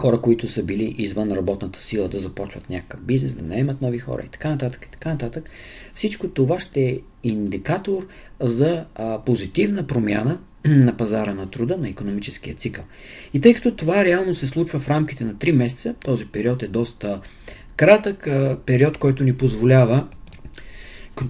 хора, 0.00 0.20
които 0.20 0.48
са 0.48 0.62
били 0.62 0.94
извън 0.98 1.32
работната 1.32 1.82
сила 1.82 2.08
да 2.08 2.20
започват 2.20 2.70
някакъв 2.70 3.00
бизнес, 3.00 3.34
да 3.34 3.44
наемат 3.44 3.82
нови 3.82 3.98
хора 3.98 4.22
и 4.26 4.28
така 4.28 4.50
нататък, 4.50 4.86
и 4.86 4.90
така 4.90 5.10
нататък. 5.10 5.50
Всичко 5.94 6.28
това 6.28 6.60
ще 6.60 6.80
е 6.80 6.98
индикатор 7.22 8.06
за 8.40 8.84
а, 8.94 9.18
позитивна 9.18 9.86
промяна 9.86 10.38
на 10.64 10.96
пазара 10.96 11.34
на 11.34 11.50
труда, 11.50 11.76
на 11.76 11.88
економическия 11.88 12.54
цикъл. 12.54 12.84
И 13.34 13.40
тъй 13.40 13.54
като 13.54 13.76
това 13.76 14.04
реално 14.04 14.34
се 14.34 14.46
случва 14.46 14.78
в 14.78 14.88
рамките 14.88 15.24
на 15.24 15.34
3 15.34 15.52
месеца, 15.52 15.94
този 16.04 16.26
период 16.26 16.62
е 16.62 16.68
доста 16.68 17.20
кратък, 17.76 18.28
период, 18.66 18.98
който 18.98 19.24
ни 19.24 19.36
позволява 19.36 20.08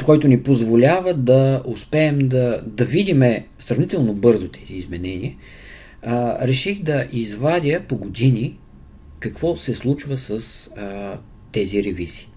който 0.04 0.28
ни 0.28 0.42
позволява 0.42 1.14
да 1.14 1.62
успеем 1.64 2.18
да, 2.18 2.62
да 2.66 2.84
видим 2.84 3.22
сравнително 3.58 4.14
бързо 4.14 4.48
тези 4.48 4.74
изменения, 4.74 5.34
а, 6.02 6.46
реших 6.46 6.82
да 6.82 7.06
извадя 7.12 7.80
по 7.88 7.96
години 7.96 8.58
какво 9.20 9.56
се 9.56 9.74
случва 9.74 10.18
с 10.18 10.30
а, 10.76 11.18
тези 11.52 11.84
ревизии. 11.84 12.28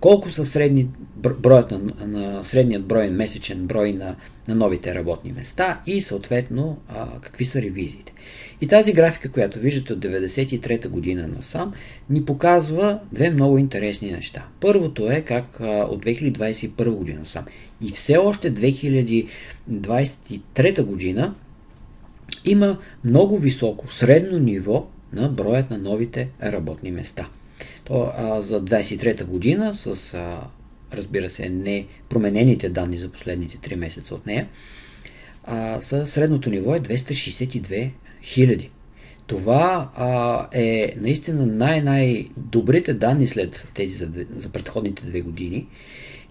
Колко 0.00 0.30
са 0.30 0.44
средни, 0.44 0.88
броят 1.16 1.70
на, 1.70 1.80
на 2.06 2.44
средният 2.44 2.84
брой, 2.84 3.10
месечен 3.10 3.66
брой 3.66 3.92
на, 3.92 4.16
на 4.48 4.54
новите 4.54 4.94
работни 4.94 5.32
места 5.32 5.80
и 5.86 6.02
съответно 6.02 6.78
а, 6.88 7.20
какви 7.20 7.44
са 7.44 7.62
ревизиите. 7.62 8.12
И 8.60 8.66
тази 8.66 8.92
графика, 8.92 9.30
която 9.30 9.58
виждате 9.58 9.92
от 9.92 9.98
1993 9.98 10.88
година 10.88 11.28
насам, 11.28 11.72
ни 12.10 12.24
показва 12.24 12.98
две 13.12 13.30
много 13.30 13.58
интересни 13.58 14.12
неща. 14.12 14.46
Първото 14.60 15.10
е 15.10 15.20
как 15.20 15.60
а, 15.60 15.66
от 15.66 16.04
2021 16.04 16.90
година 16.90 17.18
насам 17.18 17.44
и 17.80 17.90
все 17.90 18.16
още 18.16 18.54
2023 18.54 20.82
година 20.82 21.34
има 22.44 22.78
много 23.04 23.38
високо 23.38 23.92
средно 23.92 24.38
ниво 24.38 24.86
на 25.12 25.28
броят 25.28 25.70
на 25.70 25.78
новите 25.78 26.28
работни 26.42 26.90
места– 26.90 27.28
за 28.40 28.64
23-та 28.64 29.24
година, 29.24 29.74
с 29.74 30.14
а, 30.14 30.40
разбира 30.92 31.30
се 31.30 31.48
не 31.48 31.86
променените 32.08 32.68
данни 32.68 32.98
за 32.98 33.08
последните 33.08 33.70
3 33.70 33.74
месеца 33.74 34.14
от 34.14 34.26
нея, 34.26 34.48
а, 35.44 35.80
са, 35.80 36.06
средното 36.06 36.50
ниво 36.50 36.74
е 36.74 36.80
262 36.80 37.90
хиляди. 38.22 38.70
Това 39.26 39.90
а, 39.96 40.46
е 40.52 40.92
наистина 40.96 41.46
най-най-добрите 41.46 42.94
данни 42.94 43.26
след 43.26 43.66
тези 43.74 43.94
за, 43.94 44.10
за 44.36 44.48
предходните 44.48 45.06
две 45.06 45.20
години 45.20 45.66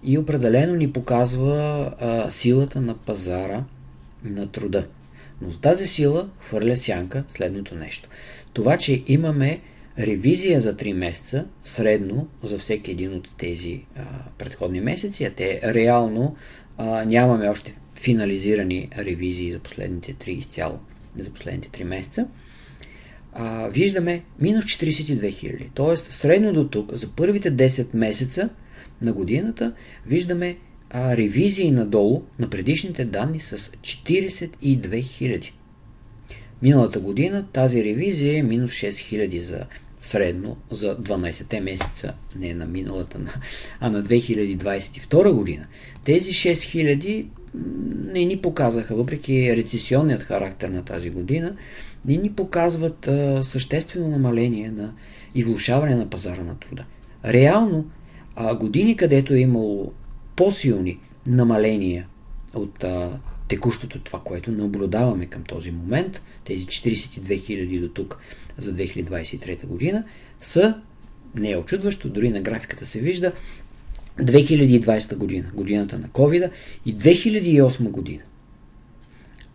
и 0.04 0.18
определено 0.18 0.76
ни 0.76 0.92
показва 0.92 1.92
а, 2.00 2.32
силата 2.32 2.82
на 2.82 2.94
пазара 2.94 3.64
на 4.24 4.48
труда. 4.48 4.88
Но 5.42 5.50
за 5.50 5.60
тази 5.60 5.88
сила 5.88 6.30
хвърля 6.40 6.78
сянка 6.78 7.24
следното 7.30 7.76
нещо. 7.76 8.10
Това, 8.54 8.78
че 8.78 9.04
имаме 9.08 9.62
ревизия 10.00 10.62
за 10.62 10.76
3 10.76 10.94
месеца, 10.94 11.46
средно 11.64 12.28
за 12.44 12.58
всеки 12.60 12.92
един 12.92 13.14
от 13.14 13.30
тези 13.38 13.82
а, 13.96 14.04
предходни 14.38 14.82
месеци, 14.82 15.24
а 15.24 15.30
те 15.30 15.62
реално 15.64 16.36
а, 16.78 17.06
нямаме 17.06 17.50
още 17.50 17.74
финализирани 17.96 18.90
ревизии 18.98 19.52
за 19.52 19.60
последните 19.60 20.14
3 20.14 20.30
изцяло, 20.30 20.80
за 21.18 21.30
последните 21.30 21.70
3 21.70 21.84
месеца, 21.84 22.28
а, 23.34 23.70
виждаме 23.70 24.24
минус 24.40 24.66
42 24.66 25.32
хиляди. 25.32 25.70
Тоест, 25.74 26.12
средно 26.12 26.54
до 26.54 26.68
тук, 26.68 26.94
за 26.94 27.08
първите 27.08 27.52
10 27.52 27.88
месеца 27.94 28.50
на 29.02 29.14
годината, 29.14 29.74
виждаме 30.08 30.58
а, 30.90 31.18
ревизии 31.18 31.72
надолу 31.72 32.24
на 32.40 32.50
предишните 32.50 33.06
данни 33.06 33.40
с 33.40 33.58
42 33.58 35.02
хиляди. 35.02 35.54
Миналата 36.62 37.00
година 37.00 37.46
тази 37.54 37.84
ревизия 37.84 38.38
е 38.38 38.44
минус 38.44 38.72
6000 38.72 39.40
за 39.40 39.66
средно 40.02 40.58
за 40.72 40.98
12-те 40.98 41.62
месеца, 41.62 42.14
не 42.36 42.54
на 42.54 42.66
миналата, 42.66 43.20
а 43.80 43.90
на 43.90 44.04
2022 44.04 45.32
година. 45.32 45.68
Тези 46.04 46.34
6000 46.34 47.26
не 48.14 48.26
ни 48.26 48.38
показаха, 48.38 48.96
въпреки 48.96 49.56
рецесионният 49.58 50.24
характер 50.24 50.70
на 50.70 50.84
тази 50.84 51.10
година, 51.10 51.56
не 52.06 52.18
ни 52.18 52.32
показват 52.32 53.08
а, 53.08 53.44
съществено 53.44 54.08
намаление 54.08 54.72
на 54.72 54.94
и 55.36 55.44
влушаване 55.44 55.96
на 55.96 56.10
пазара 56.10 56.44
на 56.44 56.60
труда. 56.60 56.86
Реално, 57.26 57.86
а, 58.36 58.56
години, 58.56 58.98
където 58.98 59.34
е 59.34 59.40
имало 59.40 59.92
по-силни 60.36 61.00
намаления 61.28 62.08
от 62.54 62.84
а, 62.84 63.20
текущото 63.52 64.00
това, 64.00 64.20
което 64.20 64.52
наблюдаваме 64.52 65.26
към 65.26 65.44
този 65.44 65.72
момент, 65.72 66.22
тези 66.46 66.66
42 66.66 67.22
000 67.22 67.82
до 67.82 67.90
тук 67.90 68.18
за 68.58 68.74
2023 68.76 69.66
година, 69.66 70.04
са, 70.42 70.82
не 71.40 71.52
е 71.52 71.58
очудващо, 71.58 72.10
дори 72.10 72.30
на 72.30 72.42
графиката 72.42 72.86
се 72.86 73.00
вижда, 73.00 73.32
2020 74.20 75.16
година, 75.16 75.52
годината 75.54 76.00
на 76.00 76.08
COVID 76.08 76.52
и 76.86 76.98
2008 76.98 77.90
година. 77.90 78.24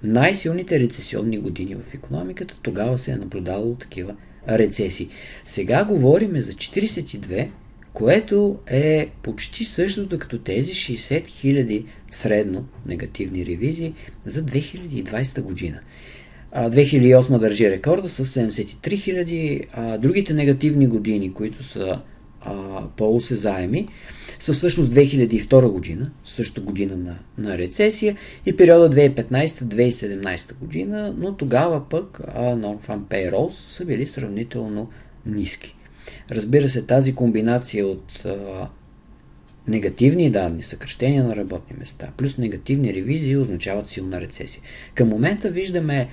Най-силните 0.02 0.80
рецесионни 0.80 1.38
години 1.38 1.74
в 1.74 1.94
економиката, 1.94 2.58
тогава 2.62 2.98
се 2.98 3.10
е 3.10 3.16
наблюдавало 3.16 3.74
такива 3.74 4.14
рецесии. 4.48 5.08
Сега 5.46 5.84
говорим 5.84 6.42
за 6.42 6.52
42 6.52 7.50
което 7.96 8.58
е 8.66 9.08
почти 9.22 9.64
същото 9.64 10.18
като 10.18 10.38
тези 10.38 10.72
60 10.72 11.24
000 11.24 11.84
средно 12.10 12.66
негативни 12.86 13.46
ревизии 13.46 13.94
за 14.26 14.42
2020 14.42 15.42
година. 15.42 15.80
2008 16.54 17.38
държи 17.38 17.70
рекорда 17.70 18.08
с 18.08 18.24
73 18.24 18.76
000, 18.76 19.66
а 19.72 19.98
другите 19.98 20.34
негативни 20.34 20.86
години, 20.86 21.32
които 21.32 21.64
са 21.64 22.00
по-осезаеми, 22.96 23.88
са 24.38 24.52
всъщност 24.52 24.92
2002 24.92 25.68
година, 25.68 26.10
също 26.24 26.64
година 26.64 26.96
на, 26.96 27.18
на 27.38 27.58
рецесия 27.58 28.16
и 28.46 28.56
периода 28.56 28.96
2015-2017 28.96 30.54
година, 30.54 31.14
но 31.18 31.36
тогава 31.36 31.88
пък 31.88 32.20
Non-Farm 32.36 33.00
Payrolls 33.00 33.70
са 33.70 33.84
били 33.84 34.06
сравнително 34.06 34.90
ниски. 35.26 35.75
Разбира 36.30 36.68
се, 36.68 36.82
тази 36.82 37.14
комбинация 37.14 37.86
от 37.86 38.22
а, 38.24 38.68
негативни 39.68 40.30
данни, 40.30 40.62
съкръщения 40.62 41.24
на 41.24 41.36
работни 41.36 41.76
места, 41.78 42.08
плюс 42.16 42.38
негативни 42.38 42.94
ревизии 42.94 43.36
означават 43.36 43.88
силна 43.88 44.20
рецесия. 44.20 44.62
Към 44.94 45.08
момента 45.08 45.50
виждаме 45.50 46.08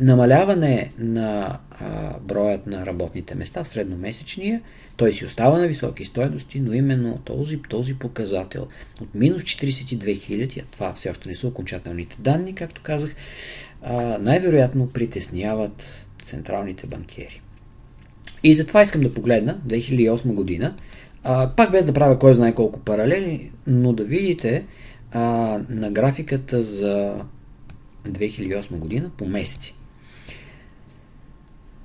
намаляване 0.00 0.90
на 0.98 1.58
а, 1.70 2.18
броят 2.18 2.66
на 2.66 2.86
работните 2.86 3.34
места, 3.34 3.64
средномесечния, 3.64 4.60
той 4.96 5.12
си 5.12 5.24
остава 5.24 5.58
на 5.58 5.68
високи 5.68 6.04
стойности, 6.04 6.60
но 6.60 6.72
именно 6.72 7.18
този, 7.24 7.62
този 7.68 7.94
показател 7.94 8.66
от 9.00 9.14
минус 9.14 9.42
42 9.42 10.16
хиляди, 10.16 10.60
а 10.60 10.64
това 10.70 10.94
все 10.94 11.10
още 11.10 11.28
не 11.28 11.34
са 11.34 11.48
окончателните 11.48 12.16
данни, 12.20 12.54
както 12.54 12.82
казах, 12.82 13.14
най-вероятно 14.20 14.88
притесняват 14.88 16.06
централните 16.22 16.86
банкери. 16.86 17.42
И 18.42 18.54
затова 18.54 18.82
искам 18.82 19.00
да 19.00 19.14
погледна 19.14 19.58
2008 19.66 20.34
година, 20.34 20.74
а, 21.24 21.50
пак 21.56 21.72
без 21.72 21.84
да 21.84 21.92
правя 21.92 22.18
кой 22.18 22.34
знае 22.34 22.54
колко 22.54 22.80
паралели, 22.80 23.50
но 23.66 23.92
да 23.92 24.04
видите 24.04 24.64
а, 25.12 25.20
на 25.68 25.90
графиката 25.90 26.62
за 26.62 27.14
2008 28.08 28.76
година 28.76 29.10
по 29.18 29.26
месеци. 29.26 29.74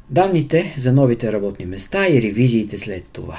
Данните 0.10 0.75
за 0.77 0.93
новите 0.93 1.33
работни 1.33 1.65
места 1.65 2.07
и 2.07 2.22
ревизиите 2.22 2.77
след 2.77 3.07
това. 3.07 3.38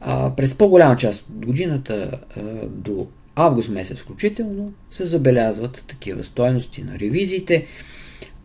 А, 0.00 0.36
през 0.36 0.54
по-голяма 0.54 0.96
част 0.96 1.20
от 1.20 1.46
годината 1.46 2.20
а, 2.36 2.40
до 2.66 3.06
август 3.34 3.68
месец 3.68 3.98
включително 3.98 4.72
се 4.90 5.06
забелязват 5.06 5.84
такива 5.86 6.24
стоености 6.24 6.82
на 6.82 6.98
ревизиите, 6.98 7.66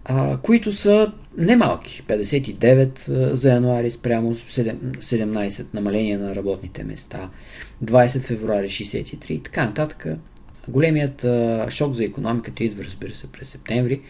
а, 0.06 0.38
които 0.38 0.74
са 0.74 1.12
немалки. 1.38 2.04
59 2.08 3.10
а, 3.10 3.36
за 3.36 3.50
януари 3.50 3.92
спрямо 3.92 4.36
7, 4.36 4.76
17 4.98 5.66
намаление 5.74 6.18
на 6.18 6.36
работните 6.36 6.84
места, 6.84 7.30
20 7.84 8.20
февруари 8.20 8.70
63 8.70 9.32
и 9.32 9.44
така 9.44 9.66
нататък. 9.66 10.08
Големият 10.68 11.24
а, 11.24 11.66
шок 11.70 11.94
за 11.94 12.04
економиката 12.04 12.64
идва, 12.64 12.84
разбира 12.84 13.16
се, 13.16 13.28
през 13.28 13.50
септември, 13.50 14.02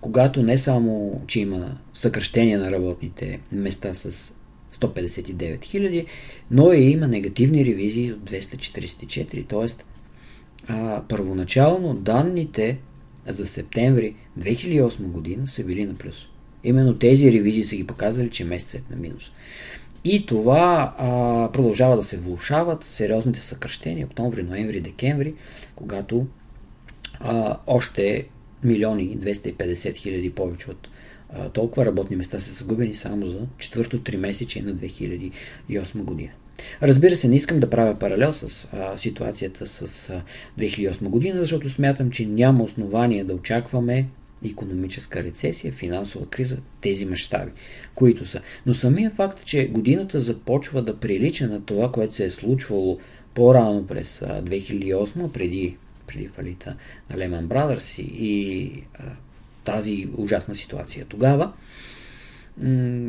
когато 0.00 0.42
не 0.42 0.58
само, 0.58 1.22
че 1.26 1.40
има 1.40 1.78
съкръщение 1.94 2.56
на 2.56 2.70
работните 2.70 3.40
места 3.52 3.94
с 3.94 4.32
159 4.74 5.64
хиляди, 5.64 6.06
но 6.50 6.72
и 6.72 6.80
има 6.80 7.08
негативни 7.08 7.64
ревизии 7.64 8.12
от 8.12 8.30
244, 8.30 9.48
т.е. 9.48 10.72
първоначално 11.08 11.94
данните 11.94 12.78
за 13.26 13.46
септември 13.46 14.14
2008 14.38 15.02
година 15.02 15.48
са 15.48 15.64
били 15.64 15.86
на 15.86 15.94
плюс. 15.94 16.26
Именно 16.64 16.98
тези 16.98 17.32
ревизии 17.32 17.64
са 17.64 17.76
ги 17.76 17.86
показали, 17.86 18.30
че 18.30 18.44
месецът 18.44 18.80
е 18.80 18.84
на 18.90 18.96
минус. 18.96 19.30
И 20.04 20.26
това 20.26 20.94
а, 20.98 21.52
продължава 21.52 21.96
да 21.96 22.02
се 22.04 22.16
влушават 22.16 22.84
сериозните 22.84 23.40
съкръщения 23.40 24.06
октомври, 24.06 24.42
ноември, 24.42 24.80
декември, 24.80 25.34
когато 25.76 26.26
а, 27.20 27.56
още 27.66 28.26
милиони 28.64 29.02
и 29.02 29.18
250 29.18 29.96
хиляди 29.96 30.30
повече 30.30 30.70
от 30.70 30.88
а, 31.30 31.48
толкова 31.48 31.86
работни 31.86 32.16
места 32.16 32.40
са 32.40 32.52
загубени 32.52 32.94
само 32.94 33.26
за 33.26 33.38
четвърто 33.58 34.00
три 34.00 34.16
месече 34.16 34.62
на 34.62 34.74
2008 34.74 36.02
година. 36.02 36.32
Разбира 36.82 37.16
се, 37.16 37.28
не 37.28 37.36
искам 37.36 37.60
да 37.60 37.70
правя 37.70 37.98
паралел 37.98 38.32
с 38.32 38.68
а, 38.72 38.98
ситуацията 38.98 39.66
с 39.66 40.10
а, 40.10 40.22
2008 40.60 41.02
година, 41.02 41.38
защото 41.38 41.68
смятам, 41.68 42.10
че 42.10 42.26
няма 42.26 42.64
основания 42.64 43.24
да 43.24 43.34
очакваме 43.34 44.06
економическа 44.50 45.24
рецесия, 45.24 45.72
финансова 45.72 46.26
криза, 46.26 46.56
тези 46.80 47.06
мащаби, 47.06 47.52
които 47.94 48.26
са. 48.26 48.40
Но 48.66 48.74
самия 48.74 49.10
факт, 49.10 49.44
че 49.44 49.68
годината 49.68 50.20
започва 50.20 50.82
да 50.82 50.96
прилича 50.96 51.46
на 51.46 51.60
това, 51.64 51.92
което 51.92 52.14
се 52.14 52.24
е 52.24 52.30
случвало 52.30 52.98
по-рано 53.34 53.86
през 53.86 54.20
2008, 54.20 55.30
преди, 55.32 55.76
преди 56.06 56.28
фалита 56.28 56.76
на 57.10 57.16
Lehman 57.16 57.46
Brothers 57.46 58.02
и, 58.02 58.26
и 58.26 58.72
а, 58.94 59.02
тази 59.64 60.08
ужасна 60.16 60.54
ситуация 60.54 61.04
тогава, 61.08 61.52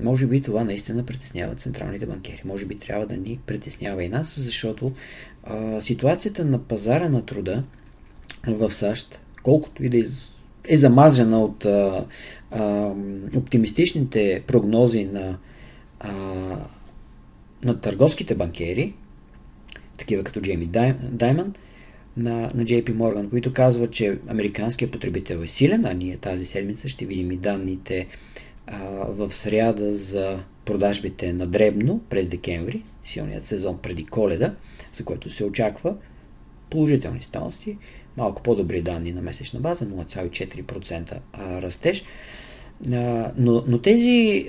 може 0.03 0.27
би 0.27 0.41
това 0.41 0.63
наистина 0.63 1.05
притеснява 1.05 1.55
централните 1.55 2.05
банкери. 2.05 2.41
Може 2.45 2.65
би 2.65 2.77
трябва 2.77 3.05
да 3.05 3.17
ни 3.17 3.39
притеснява 3.45 4.03
и 4.03 4.09
нас, 4.09 4.39
защото 4.39 4.91
а, 5.43 5.81
ситуацията 5.81 6.45
на 6.45 6.59
пазара 6.59 7.09
на 7.09 7.25
труда 7.25 7.63
в 8.47 8.71
САЩ, 8.71 9.19
колкото 9.43 9.83
и 9.83 9.89
да 9.89 9.97
е 10.67 10.77
замазана 10.77 11.43
от 11.43 11.65
а, 11.65 12.05
а, 12.51 12.93
оптимистичните 13.35 14.43
прогнози 14.47 15.05
на, 15.05 15.37
а, 15.99 16.13
на 17.63 17.81
търговските 17.81 18.35
банкери, 18.35 18.93
такива 19.97 20.23
като 20.23 20.41
Джейми 20.41 20.65
Даймон, 21.11 21.53
на, 22.17 22.39
на 22.39 22.63
JP 22.63 22.93
Morgan, 22.93 23.29
които 23.29 23.53
казват, 23.53 23.91
че 23.91 24.17
американският 24.27 24.91
потребител 24.91 25.37
е 25.37 25.47
силен, 25.47 25.85
а 25.85 25.93
ние 25.93 26.17
тази 26.17 26.45
седмица 26.45 26.89
ще 26.89 27.05
видим 27.05 27.31
и 27.31 27.37
данните 27.37 28.07
в 29.07 29.33
сряда 29.33 29.93
за 29.93 30.39
продажбите 30.65 31.33
на 31.33 31.47
дребно 31.47 32.01
през 32.09 32.27
декември, 32.27 32.83
силният 33.03 33.45
сезон 33.45 33.77
преди 33.77 34.05
коледа, 34.05 34.53
за 34.93 35.05
което 35.05 35.29
се 35.29 35.45
очаква 35.45 35.95
положителни 36.69 37.21
стойности 37.21 37.77
малко 38.17 38.43
по-добри 38.43 38.81
данни 38.81 39.13
на 39.13 39.21
месечна 39.21 39.59
база, 39.59 39.85
0,4% 39.85 41.19
растеж. 41.61 42.03
Но, 43.37 43.63
но 43.67 43.81
тези 43.81 44.45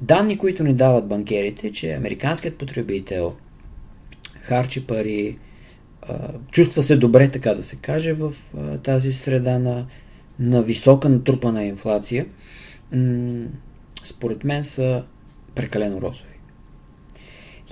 данни, 0.00 0.38
които 0.38 0.64
ни 0.64 0.72
дават 0.74 1.08
банкерите, 1.08 1.72
че 1.72 1.92
американският 1.92 2.56
потребител 2.56 3.36
харчи 4.40 4.86
пари, 4.86 5.38
чувства 6.50 6.82
се 6.82 6.96
добре, 6.96 7.28
така 7.28 7.54
да 7.54 7.62
се 7.62 7.76
каже, 7.76 8.12
в 8.12 8.32
тази 8.82 9.12
среда 9.12 9.58
на, 9.58 9.86
на 10.38 10.62
висока 10.62 11.08
натрупана 11.08 11.64
инфлация, 11.64 12.26
според 14.04 14.44
мен 14.44 14.64
са 14.64 15.04
прекалено 15.54 16.00
розови. 16.00 16.38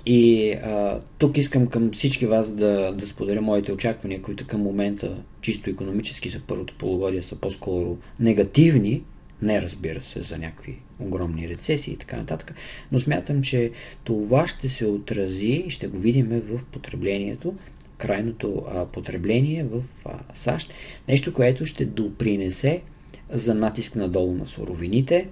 И 0.07 0.52
а, 0.52 1.00
тук 1.18 1.37
искам 1.37 1.66
към 1.66 1.90
всички 1.92 2.26
вас 2.26 2.50
да, 2.50 2.92
да 2.92 3.07
споделя 3.07 3.40
моите 3.40 3.72
очаквания, 3.72 4.22
които 4.22 4.46
към 4.46 4.61
момента 4.61 5.22
чисто 5.40 5.70
економически 5.70 6.29
за 6.29 6.40
първото 6.40 6.74
полугодие 6.79 7.22
са 7.22 7.37
по-скоро 7.37 7.98
негативни, 8.20 9.02
не 9.42 9.62
разбира 9.62 10.02
се 10.02 10.22
за 10.22 10.38
някакви 10.38 10.79
огромни 11.00 11.48
рецесии 11.48 11.92
и 11.92 11.96
така 11.96 12.16
нататък, 12.16 12.55
но 12.92 13.00
смятам, 13.00 13.42
че 13.42 13.70
това 14.05 14.46
ще 14.46 14.68
се 14.68 14.87
отрази 14.87 15.64
и 15.66 15.70
ще 15.70 15.87
го 15.87 15.98
видим 15.98 16.29
в 16.29 16.64
потреблението, 16.64 17.55
крайното 17.98 18.64
а, 18.68 18.87
потребление 18.87 19.64
в 19.64 19.83
а, 20.05 20.18
САЩ, 20.35 20.72
нещо, 21.09 21.33
което 21.35 21.66
ще 21.66 21.85
допринесе 21.85 22.83
за 23.30 23.54
натиск 23.54 23.96
надолу 23.96 24.34
на 24.34 24.46
суровините, 24.46 25.28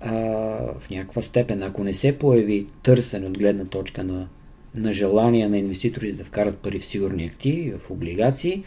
а, 0.00 0.12
в 0.78 0.90
някаква 0.90 1.22
степен, 1.22 1.62
ако 1.62 1.84
не 1.84 1.94
се 1.94 2.18
появи 2.18 2.66
търсене 2.82 3.26
от 3.26 3.38
гледна 3.38 3.64
точка 3.64 4.04
на, 4.04 4.28
на 4.76 4.92
желание 4.92 5.48
на 5.48 5.58
инвеститорите 5.58 6.16
да 6.16 6.24
вкарат 6.24 6.58
пари 6.58 6.78
в 6.78 6.84
сигурни 6.84 7.24
активи, 7.24 7.72
в 7.78 7.90
облигации, 7.90 8.64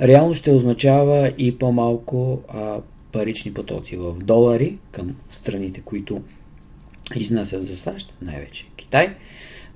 реално 0.00 0.34
ще 0.34 0.50
означава 0.50 1.32
и 1.38 1.58
по-малко 1.58 2.42
а, 2.48 2.80
парични 3.12 3.54
потоци 3.54 3.96
в 3.96 4.14
долари 4.14 4.78
към 4.92 5.16
страните, 5.30 5.80
които 5.80 6.22
изнасят 7.16 7.66
за 7.66 7.76
САЩ, 7.76 8.14
най-вече 8.22 8.66
Китай. 8.76 9.16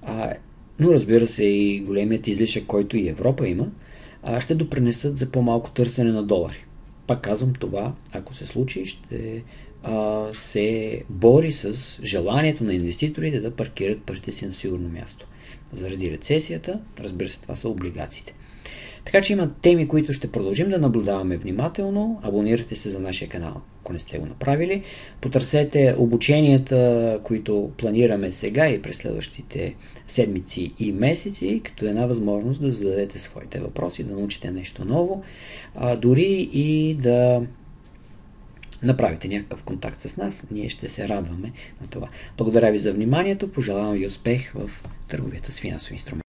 А, 0.02 0.32
но 0.78 0.92
разбира 0.92 1.26
се 1.26 1.44
и 1.44 1.80
големият 1.80 2.26
излишък, 2.26 2.66
който 2.66 2.96
и 2.96 3.08
Европа 3.08 3.48
има, 3.48 3.66
а, 4.22 4.40
ще 4.40 4.54
допринесат 4.54 5.18
за 5.18 5.30
по-малко 5.30 5.70
търсене 5.70 6.12
на 6.12 6.22
долари. 6.22 6.64
Пак 7.06 7.20
казвам 7.20 7.52
това, 7.52 7.94
ако 8.12 8.34
се 8.34 8.46
случи, 8.46 8.86
ще 8.86 9.42
а, 9.82 10.28
се 10.34 11.02
бори 11.08 11.52
с 11.52 11.98
желанието 12.02 12.64
на 12.64 12.74
инвеститорите 12.74 13.40
да 13.40 13.50
паркират 13.50 14.02
парите 14.02 14.32
си 14.32 14.46
на 14.46 14.54
сигурно 14.54 14.88
място. 14.88 15.26
Заради 15.72 16.10
рецесията, 16.10 16.80
разбира 17.00 17.28
се, 17.28 17.40
това 17.40 17.56
са 17.56 17.68
облигациите. 17.68 18.34
Така 19.04 19.20
че 19.20 19.32
има 19.32 19.50
теми, 19.62 19.88
които 19.88 20.12
ще 20.12 20.32
продължим 20.32 20.68
да 20.68 20.78
наблюдаваме 20.78 21.36
внимателно. 21.36 22.20
Абонирайте 22.22 22.76
се 22.76 22.90
за 22.90 23.00
нашия 23.00 23.28
канал, 23.28 23.60
ако 23.80 23.92
не 23.92 23.98
сте 23.98 24.18
го 24.18 24.26
направили. 24.26 24.82
Потърсете 25.20 25.94
обученията, 25.98 27.20
които 27.24 27.70
планираме 27.76 28.32
сега 28.32 28.68
и 28.68 28.82
през 28.82 28.96
следващите 28.96 29.74
седмици 30.06 30.72
и 30.78 30.92
месеци, 30.92 31.60
като 31.64 31.86
една 31.86 32.06
възможност 32.06 32.62
да 32.62 32.70
зададете 32.70 33.18
своите 33.18 33.60
въпроси, 33.60 34.04
да 34.04 34.14
научите 34.14 34.50
нещо 34.50 34.84
ново, 34.84 35.22
а, 35.74 35.96
дори 35.96 36.48
и 36.52 36.94
да 36.94 37.42
направите 38.82 39.28
някакъв 39.28 39.62
контакт 39.62 40.00
с 40.00 40.16
нас, 40.16 40.44
ние 40.50 40.68
ще 40.68 40.88
се 40.88 41.08
радваме 41.08 41.52
на 41.80 41.86
това. 41.90 42.08
Благодаря 42.36 42.72
ви 42.72 42.78
за 42.78 42.92
вниманието, 42.92 43.52
пожелавам 43.52 43.92
ви 43.92 44.06
успех 44.06 44.52
в 44.54 44.70
търговията 45.08 45.52
с 45.52 45.60
финансови 45.60 45.94
инструменти. 45.94 46.23